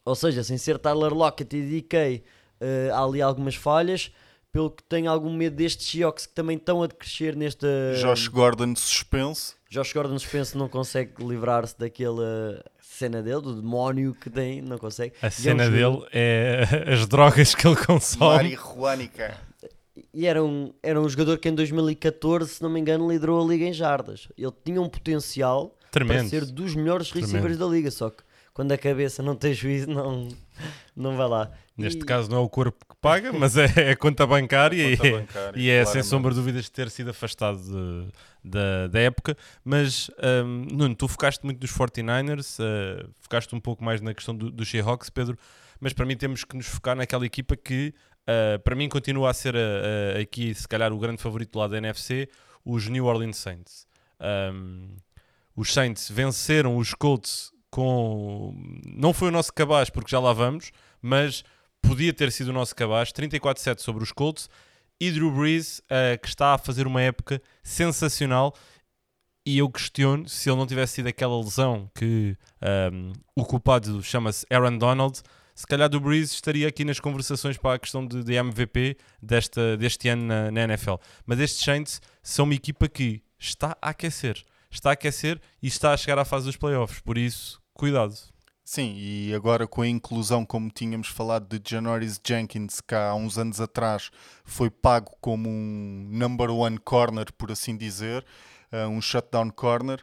[0.05, 2.23] Ou, seja, sem ser Tyler Lockett e DK,
[2.61, 4.11] uh, há ali algumas falhas
[4.51, 7.67] pelo que tenho algum medo destes Seahawks que também estão a crescer nesta.
[7.99, 9.58] Josh Gordon suspenso.
[9.69, 15.13] Josh Gordon suspenso não consegue livrar-se daquela cena dele, do demónio que tem, não consegue.
[15.21, 18.35] A e cena é um dele é as drogas que ele consome.
[18.35, 19.37] Marihuanica.
[20.11, 23.47] E era um, era um jogador que em 2014, se não me engano, liderou a
[23.47, 24.27] liga em jardas.
[24.35, 26.21] Ele tinha um potencial Tremendo.
[26.21, 29.87] para ser dos melhores receivers da liga, só que quando a cabeça não tem juízo,
[29.87, 30.27] não,
[30.95, 31.51] não vai lá.
[31.77, 32.05] Neste e...
[32.05, 35.59] caso não é o corpo que paga, mas é a conta bancária, conta e, bancária,
[35.59, 38.11] e é sem sombra de dúvidas de ter sido afastado de,
[38.43, 39.37] da, da época.
[39.63, 40.11] Mas,
[40.45, 44.51] um, Nuno, tu focaste muito nos 49ers, uh, focaste um pouco mais na questão do,
[44.51, 45.37] do Seahawks, Pedro,
[45.79, 47.93] mas para mim temos que nos focar naquela equipa que,
[48.23, 51.77] uh, para mim, continua a ser uh, aqui, se calhar, o grande favorito lá da
[51.77, 52.27] NFC,
[52.65, 53.87] os New Orleans Saints.
[54.19, 54.97] Um,
[55.55, 58.53] os Saints venceram os Colts com.
[58.85, 61.43] Não foi o nosso cabaz, porque já lá vamos, mas
[61.81, 63.11] podia ter sido o nosso cabaz.
[63.11, 64.49] 34-7 sobre os Colts.
[65.01, 68.53] E Drew Brees, uh, que está a fazer uma época sensacional.
[69.45, 74.03] E eu questiono se ele não tivesse sido aquela lesão que um, ehm, o culpado
[74.03, 75.21] chama-se Aaron Donald.
[75.55, 79.77] Se calhar Drew Brees estaria aqui nas conversações para a questão de, de MVP desta,
[79.77, 80.95] deste ano na, na NFL.
[81.25, 85.93] Mas estes Saints são uma equipa que está a aquecer está a aquecer e está
[85.93, 86.99] a chegar à fase dos playoffs.
[87.01, 88.13] Por isso, cuidado.
[88.63, 93.37] Sim, e agora com a inclusão, como tínhamos falado, de Janoris Jenkins, que há uns
[93.39, 94.11] anos atrás
[94.43, 98.23] foi pago como um number one corner, por assim dizer,
[98.71, 99.99] uh, um shutdown corner.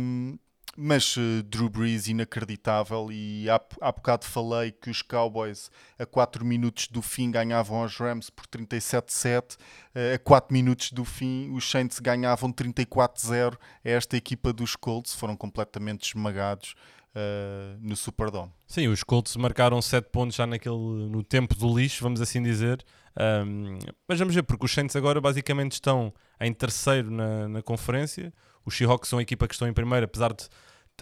[0.00, 0.36] Um,
[0.76, 6.44] mas uh, Drew Brees inacreditável e há, há bocado falei que os Cowboys a 4
[6.44, 11.68] minutos do fim ganhavam aos Rams por 37-7 uh, a 4 minutos do fim os
[11.68, 13.58] Saints ganhavam 34-0 a
[13.88, 15.14] esta equipa dos Colts.
[15.14, 16.74] Foram completamente esmagados
[17.16, 18.52] uh, no Superdome.
[18.66, 22.84] Sim, os Colts marcaram 7 pontos já naquele, no tempo do lixo, vamos assim dizer.
[23.18, 28.32] Um, mas vamos ver, porque os Saints agora basicamente estão em terceiro na, na conferência.
[28.64, 30.48] Os Seahawks são a equipa que estão em primeiro, apesar de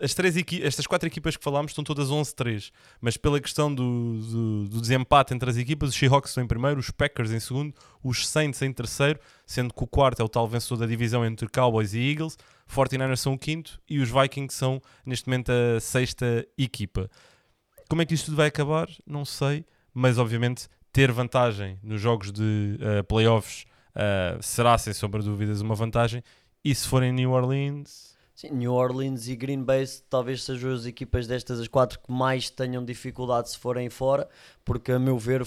[0.02, 4.68] as três estas quatro equipas que falámos estão todas 11-3, mas pela questão do, do,
[4.68, 8.26] do, desempate entre as equipas, os Seahawks estão em primeiro, os Packers em segundo, os
[8.26, 11.94] Saints em terceiro, sendo que o quarto é o tal vencedor da divisão entre Cowboys
[11.94, 12.36] e Eagles,
[12.68, 17.08] 49ers são o quinto e os Vikings são neste momento a sexta equipa.
[17.88, 18.88] Como é que isto tudo vai acabar?
[19.06, 25.20] Não sei, mas obviamente ter vantagem nos jogos de uh, playoffs uh, será sem sombra
[25.20, 26.22] de dúvidas uma vantagem
[26.64, 28.13] e se forem New Orleans?
[28.34, 32.50] Sim, New Orleans e Green Bay talvez sejam as equipas destas as quatro que mais
[32.50, 34.28] tenham dificuldade se forem fora,
[34.64, 35.42] porque a meu ver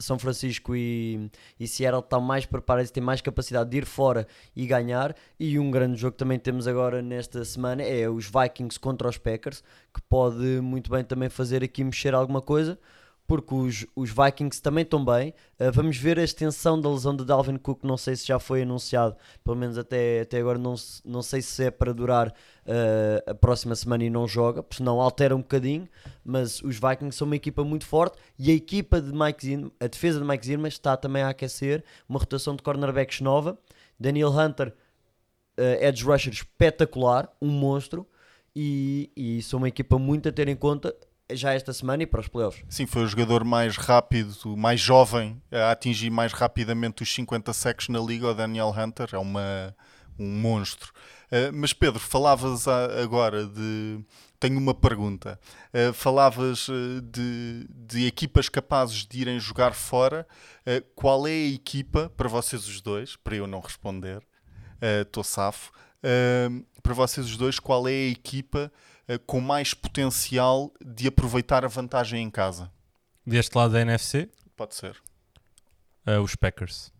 [0.00, 4.26] São Francisco e, e Seattle estão mais preparados, têm mais capacidade de ir fora
[4.56, 5.14] e ganhar.
[5.38, 9.18] E um grande jogo que também temos agora nesta semana é os Vikings contra os
[9.18, 9.62] Packers,
[9.94, 12.76] que pode muito bem também fazer aqui mexer alguma coisa
[13.26, 15.34] porque os, os Vikings também estão bem.
[15.58, 18.62] Uh, vamos ver a extensão da lesão de Dalvin Cook, não sei se já foi
[18.62, 23.34] anunciado, pelo menos até, até agora não, não sei se é para durar uh, a
[23.34, 25.88] próxima semana e não joga, porque senão altera um bocadinho,
[26.24, 29.86] mas os Vikings são uma equipa muito forte e a equipa de Mike Zimmer, a
[29.86, 33.58] defesa de Mike Zimmer está também a aquecer, uma rotação de cornerbacks nova,
[33.98, 34.74] Daniel Hunter,
[35.58, 38.06] uh, edge rusher espetacular, um monstro,
[38.54, 40.94] e, e são uma equipa muito a ter em conta
[41.34, 42.64] já esta semana e para os playoffs.
[42.68, 47.88] Sim, foi o jogador mais rápido, mais jovem a atingir mais rapidamente os 50 sacks
[47.88, 49.74] na liga, o Daniel Hunter, é uma,
[50.18, 50.92] um monstro.
[51.32, 54.00] Uh, mas Pedro, falavas agora de.
[54.38, 55.38] Tenho uma pergunta.
[55.72, 60.26] Uh, falavas uh, de, de, equipas capazes de irem jogar fora.
[60.94, 64.22] qual é a equipa, para vocês os dois, para eu não responder,
[65.00, 65.72] estou safo,
[66.82, 68.70] para vocês os dois, qual é a equipa eh,
[69.26, 72.70] com mais potencial de aproveitar a vantagem em casa.
[73.26, 74.28] Deste lado da NFC?
[74.56, 74.96] Pode ser.
[76.06, 76.92] Uh, os Packers.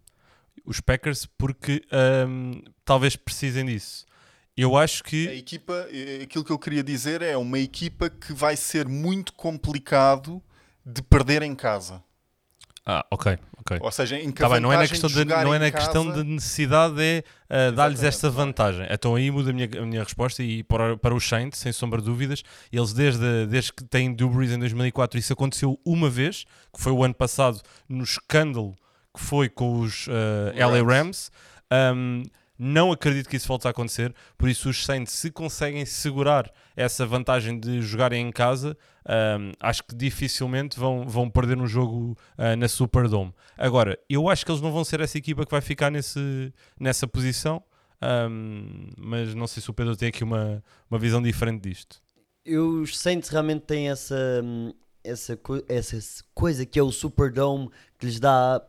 [0.64, 1.82] Os Packers, porque
[2.28, 4.06] um, talvez precisem disso.
[4.56, 5.28] Eu acho que.
[5.28, 9.32] A equipa, eh, aquilo que eu queria dizer é uma equipa que vai ser muito
[9.32, 10.42] complicado
[10.84, 12.02] de perder em casa.
[12.84, 13.78] Ah, ok, ok.
[13.80, 15.84] Ou seja, em tá bem, não é na questão de, não é na casa...
[15.84, 18.86] questão de necessidade, é uh, dar-lhes esta vantagem.
[18.90, 22.00] Então aí muda a minha, a minha resposta e para, para os Saints, sem sombra
[22.00, 22.42] de dúvidas,
[22.72, 27.04] eles desde, desde que têm Dubris em 2004, isso aconteceu uma vez, que foi o
[27.04, 28.74] ano passado, no escândalo
[29.14, 31.30] que foi com os uh, eh, LA Rams.
[31.70, 32.22] Um,
[32.64, 37.04] não acredito que isso volte a acontecer, por isso os Saints, se conseguem segurar essa
[37.04, 42.56] vantagem de jogarem em casa, um, acho que dificilmente vão, vão perder um jogo uh,
[42.56, 43.34] na Superdome.
[43.58, 47.08] Agora, eu acho que eles não vão ser essa equipa que vai ficar nesse, nessa
[47.08, 47.60] posição,
[48.30, 52.00] um, mas não sei se o Pedro tem aqui uma, uma visão diferente disto.
[52.46, 54.40] Os Saints realmente têm essa,
[55.02, 55.36] essa,
[55.68, 58.64] essa coisa que é o Superdome que lhes dá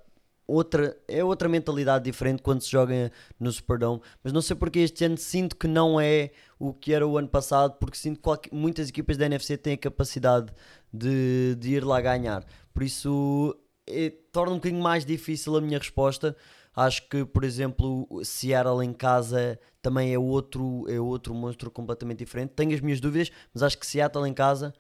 [0.54, 5.06] outra, é outra mentalidade diferente quando se joga no Superdome, mas não sei porque este
[5.06, 8.54] ano sinto que não é o que era o ano passado, porque sinto que qualquer,
[8.54, 10.54] muitas equipas da NFC têm a capacidade
[10.92, 13.56] de, de ir lá ganhar, por isso
[13.88, 16.36] é, torna um bocadinho mais difícil a minha resposta.
[16.76, 22.54] Acho que, por exemplo, Seattle em casa também é outro, é outro monstro completamente diferente.
[22.56, 24.74] Tenho as minhas dúvidas, mas acho que Seattle em casa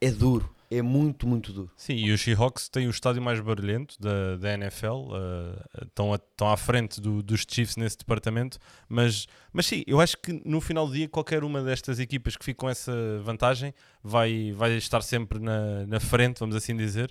[0.00, 1.70] é duro é muito, muito duro.
[1.76, 6.16] Sim, e os Seahawks têm o estádio mais barulhento da, da NFL, uh, estão, a,
[6.16, 8.56] estão à frente do, dos Chiefs nesse departamento,
[8.88, 12.44] mas, mas sim, eu acho que no final do dia qualquer uma destas equipas que
[12.44, 12.92] fica com essa
[13.24, 17.10] vantagem vai, vai estar sempre na, na frente, vamos assim dizer.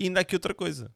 [0.00, 0.90] E ainda há aqui outra coisa,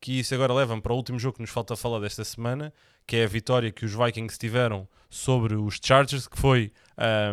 [0.00, 2.72] que isso agora leva-me para o último jogo que nos falta falar desta semana,
[3.04, 6.72] que é a vitória que os Vikings tiveram sobre os Chargers, que foi,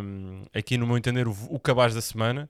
[0.03, 2.49] um, aqui no meu entender, o, o cabaz da semana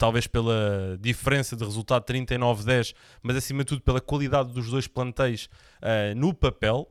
[0.00, 5.44] talvez pela diferença de resultado 39-10, mas acima de tudo pela qualidade dos dois plantéis
[5.82, 6.88] uh, no papel.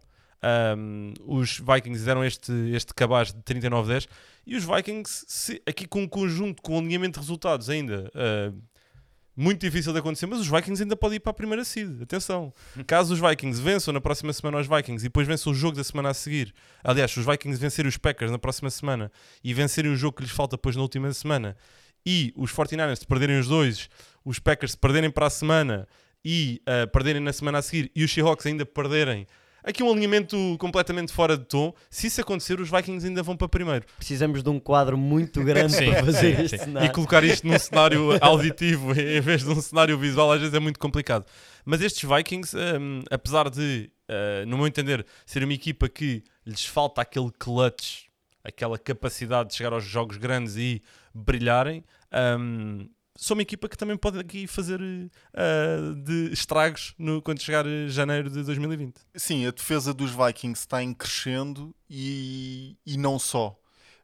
[0.78, 4.08] Um, os Vikings deram este, este cabaz de 39-10
[4.46, 8.56] e os Vikings, se, aqui com um conjunto, com um alinhamento de resultados ainda uh,
[9.36, 12.04] muito difícil de acontecer, mas os Vikings ainda podem ir para a primeira seed.
[12.04, 12.54] Atenção,
[12.86, 15.84] caso os Vikings vençam na próxima semana os Vikings e depois vençam o jogo da
[15.84, 16.54] semana a seguir,
[16.84, 19.12] aliás, se os Vikings vencerem os Packers na próxima semana
[19.44, 21.58] e vencerem o jogo que lhes falta depois na última semana
[22.06, 23.90] e os 49ers perderem os dois,
[24.24, 25.88] os Packers perderem para a semana
[26.24, 29.26] e uh, perderem na semana a seguir e os Seahawks ainda perderem
[29.64, 31.74] aqui um alinhamento completamente fora de tom.
[31.90, 33.86] Se isso acontecer, os Vikings ainda vão para primeiro.
[33.98, 36.64] Precisamos de um quadro muito grande Sim, para fazer sim, este sim.
[36.66, 36.90] cenário.
[36.90, 40.60] E colocar isto num cenário auditivo em vez de um cenário visual às vezes é
[40.60, 41.26] muito complicado.
[41.66, 46.66] Mas estes Vikings, hum, apesar de, uh, no meu entender, ser uma equipa que lhes
[46.66, 48.06] falta aquele clutch,
[48.44, 50.82] aquela capacidade de chegar aos jogos grandes e
[51.20, 51.84] brilharem,
[52.40, 52.90] hum,
[53.20, 58.30] são uma equipa que também pode aqui fazer uh, de estragos no, quando chegar janeiro
[58.30, 58.96] de 2020.
[59.14, 63.60] Sim, a defesa dos Vikings está em crescendo e, e não só.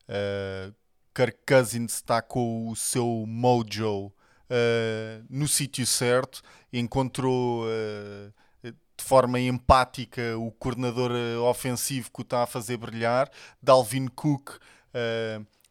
[0.09, 0.75] Uh,
[1.13, 6.41] Kirk Cousins está com o seu mojo uh, no sítio certo,
[6.73, 11.11] encontrou uh, de forma empática o coordenador
[11.49, 13.31] ofensivo que o está a fazer brilhar.
[13.61, 14.57] Dalvin Cook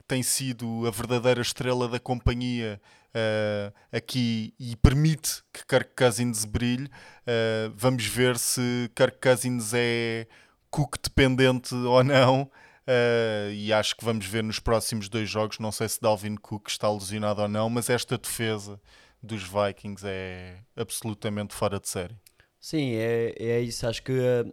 [0.07, 2.81] tem sido a verdadeira estrela da companhia
[3.15, 6.87] uh, aqui e permite que Kirk Cousins brilhe.
[6.87, 10.27] Uh, vamos ver se Kirk Cousins é
[10.71, 12.51] Cook dependente ou não.
[12.87, 15.59] Uh, e acho que vamos ver nos próximos dois jogos.
[15.59, 18.81] Não sei se Dalvin Cook está lesionado ou não, mas esta defesa
[19.23, 22.17] dos Vikings é absolutamente fora de série.
[22.61, 23.87] Sim, é, é isso.
[23.87, 24.13] Acho que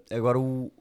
[0.10, 0.72] agora o,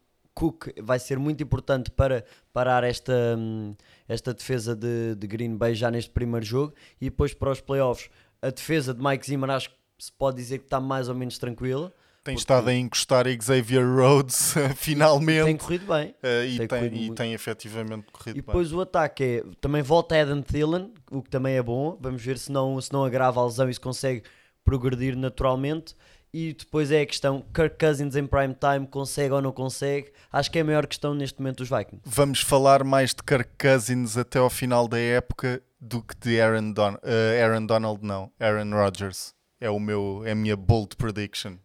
[0.40, 3.74] Cook vai ser muito importante para parar esta, hum,
[4.08, 8.08] esta defesa de, de Green Bay já neste primeiro jogo e depois para os playoffs.
[8.40, 11.36] A defesa de Mike Zimmer acho que se pode dizer que está mais ou menos
[11.36, 11.92] tranquila.
[12.24, 12.38] Tem porque...
[12.38, 15.44] estado a encostar a Xavier Rhodes finalmente.
[15.44, 16.14] Tem corrido bem.
[16.22, 18.42] Uh, e, tem, tem, e tem efetivamente corrido bem.
[18.42, 19.42] E depois o ataque é.
[19.60, 21.98] Também volta Adam Thielen, o que também é bom.
[22.00, 24.22] Vamos ver se não, se não agrava a lesão e se consegue
[24.64, 25.94] progredir naturalmente.
[26.32, 30.12] E depois é a questão: Kirk Cousins em prime time consegue ou não consegue?
[30.32, 32.02] Acho que é a maior questão neste momento dos Vikings.
[32.04, 36.72] Vamos falar mais de Kirk Cousins até ao final da época do que de Aaron,
[36.72, 38.30] Don uh, Aaron Donald, não.
[38.38, 39.34] Aaron Rodgers.
[39.60, 41.56] É, o meu, é a minha bold prediction.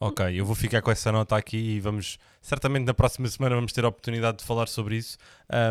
[0.00, 2.18] Ok, eu vou ficar com essa nota aqui e vamos.
[2.40, 5.16] Certamente na próxima semana vamos ter a oportunidade de falar sobre isso.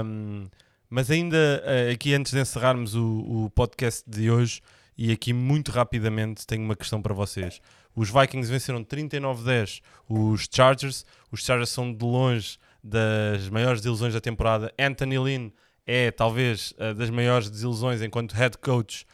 [0.04, 0.48] Um,
[0.90, 4.62] mas ainda uh, aqui antes de encerrarmos o, o podcast de hoje,
[4.98, 7.62] e aqui muito rapidamente tenho uma questão para vocês.
[7.96, 11.06] Os Vikings venceram 39-10 os Chargers.
[11.32, 14.74] Os Chargers são de longe das maiores desilusões da temporada.
[14.78, 15.50] Anthony Lynn
[15.86, 19.06] é talvez das maiores desilusões enquanto head coach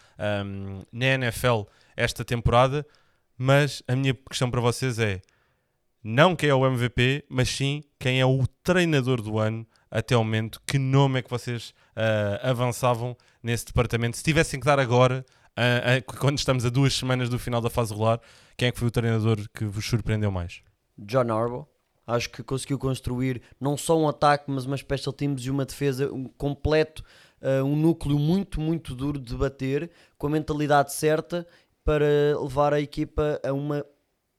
[0.46, 1.64] um, na NFL
[1.96, 2.86] esta temporada.
[3.38, 5.22] Mas a minha questão para vocês é
[6.04, 10.24] não quem é o MVP, mas sim quem é o treinador do ano até o
[10.24, 10.62] momento.
[10.66, 14.18] Que nome é que vocês uh, avançavam nesse departamento?
[14.18, 15.26] Se tivessem que dar agora,
[15.58, 18.20] uh, uh, quando estamos a duas semanas do final da fase regular,
[18.58, 20.62] quem é que foi o treinador que vos surpreendeu mais?
[20.98, 21.68] John Harbaugh.
[22.06, 26.12] Acho que conseguiu construir não só um ataque, mas uma special teams e uma defesa
[26.12, 27.04] um completo,
[27.42, 31.48] uh, um núcleo muito, muito duro de bater, com a mentalidade certa
[31.84, 32.06] para
[32.40, 33.86] levar a equipa a uma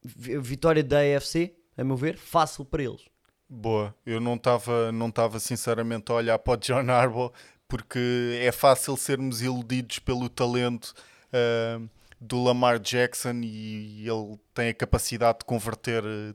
[0.05, 3.03] vitória da AFC, a meu ver, fácil para eles.
[3.49, 7.33] Boa, eu não estava não tava sinceramente a olhar para o John Harbaugh
[7.73, 10.93] porque é fácil sermos iludidos pelo talento
[11.33, 11.89] uh,
[12.20, 16.35] do Lamar Jackson e ele tem a capacidade de converter eh,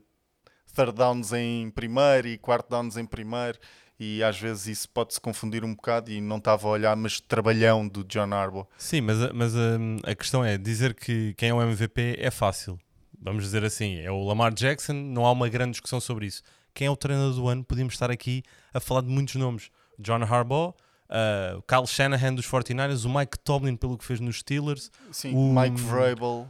[0.74, 3.56] third downs em primeiro e quarto downs em primeiro
[4.00, 7.86] e às vezes isso pode-se confundir um bocado e não estava a olhar, mas trabalhão
[7.86, 8.66] do John Harbaugh.
[8.76, 12.80] Sim, mas, mas um, a questão é, dizer que quem é o MVP é fácil.
[13.16, 16.42] Vamos dizer assim, é o Lamar Jackson, não há uma grande discussão sobre isso.
[16.74, 17.62] Quem é o treinador do ano?
[17.62, 18.42] Podíamos estar aqui
[18.74, 19.70] a falar de muitos nomes.
[20.00, 20.74] John Harbaugh,
[21.08, 24.90] uh, Kyle Shanahan dos 49ers, o Mike Tomlin pelo que fez nos Steelers.
[25.10, 26.48] Sim, o Mike Vrabel.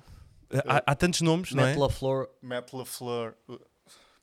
[0.67, 1.77] Há, há, tantos nomes, Matt não é?
[1.77, 2.29] LaFleur.
[2.41, 3.35] Matt LaFleur.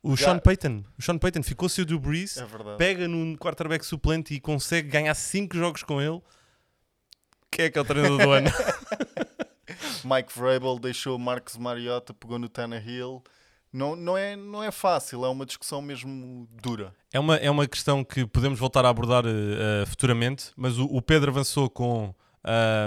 [0.02, 0.26] O Já.
[0.26, 0.84] Sean Payton.
[0.98, 5.14] O Sean Payton ficou-se o do Breeze, é pega num quarterback suplente e consegue ganhar
[5.14, 6.22] 5 jogos com ele.
[7.52, 8.50] Quem é que é o treinador do ano?
[10.04, 13.24] Mike Vrabel deixou Marcos Mariota, pegou no Tannehill.
[13.76, 16.94] Não, não, é, não é fácil, é uma discussão mesmo dura.
[17.12, 21.02] É uma, é uma questão que podemos voltar a abordar uh, futuramente, mas o, o,
[21.02, 22.16] Pedro avançou com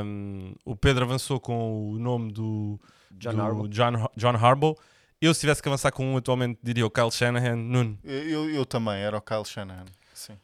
[0.07, 2.81] um, o Pedro avançou com o nome do
[3.11, 3.69] John do Harbaugh.
[3.69, 4.75] John, John Harbaugh.
[5.21, 7.57] Eu, se tivesse que avançar com um atualmente, diria o Kyle Shanahan.
[7.57, 7.99] Nuno.
[8.03, 9.85] Eu, eu também, era o Kyle Shanahan.
[10.15, 10.39] Sim.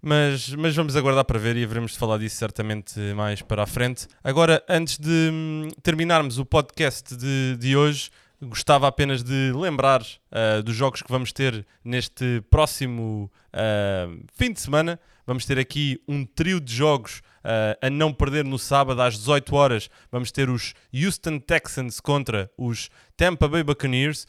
[0.00, 3.66] Mas, mas vamos aguardar para ver e haveremos de falar disso certamente mais para a
[3.66, 4.08] frente.
[4.24, 8.10] Agora, antes de hum, terminarmos o podcast de, de hoje,
[8.42, 14.60] gostava apenas de lembrar uh, dos jogos que vamos ter neste próximo uh, fim de
[14.60, 14.98] semana.
[15.26, 19.54] Vamos ter aqui um trio de jogos uh, a não perder no sábado às 18
[19.54, 19.90] horas.
[20.10, 24.26] Vamos ter os Houston Texans contra os Tampa Bay Buccaneers.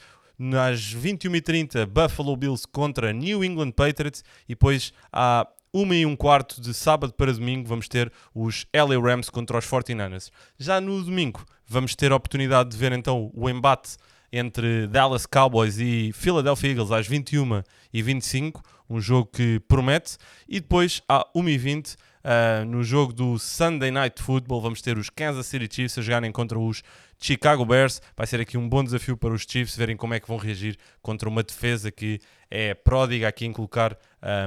[0.67, 4.23] Às 21h30, Buffalo Bills contra New England Patriots.
[4.45, 8.99] E depois há uma e um quarto de sábado para domingo vamos ter os LA
[8.99, 10.29] Rams contra os 49ers.
[10.59, 13.97] Já no domingo vamos ter a oportunidade de ver então o embate
[14.31, 17.61] entre Dallas Cowboys e Philadelphia Eagles às 21
[17.93, 20.17] e 25, um jogo que promete.
[20.47, 25.47] E depois, à 1h20, uh, no jogo do Sunday Night Football, vamos ter os Kansas
[25.47, 26.81] City Chiefs a jogarem contra os
[27.19, 28.01] Chicago Bears.
[28.15, 30.77] Vai ser aqui um bom desafio para os Chiefs verem como é que vão reagir
[31.01, 32.19] contra uma defesa que
[32.49, 33.97] é pródiga aqui em colocar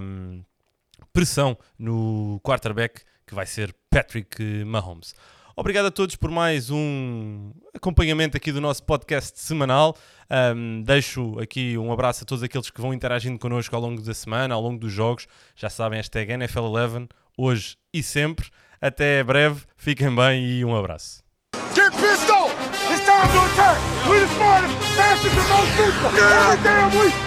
[0.03, 0.43] um,
[1.15, 5.15] pressão no quarterback, que vai ser Patrick Mahomes.
[5.57, 9.97] Obrigado a todos por mais um acompanhamento aqui do nosso podcast semanal.
[10.29, 14.13] Um, deixo aqui um abraço a todos aqueles que vão interagindo connosco ao longo da
[14.13, 15.29] semana, ao longo dos jogos.
[15.55, 17.09] Já sabem, hashtag NFL11,
[17.39, 18.49] hoje e sempre.
[18.81, 21.23] Até breve, fiquem bem e um abraço.
[21.75, 21.93] Get
[22.29, 22.53] off!
[22.93, 23.79] It's time to attack!
[24.11, 26.11] We the smartest, fastest, and most people!
[26.19, 27.24] Every damn week!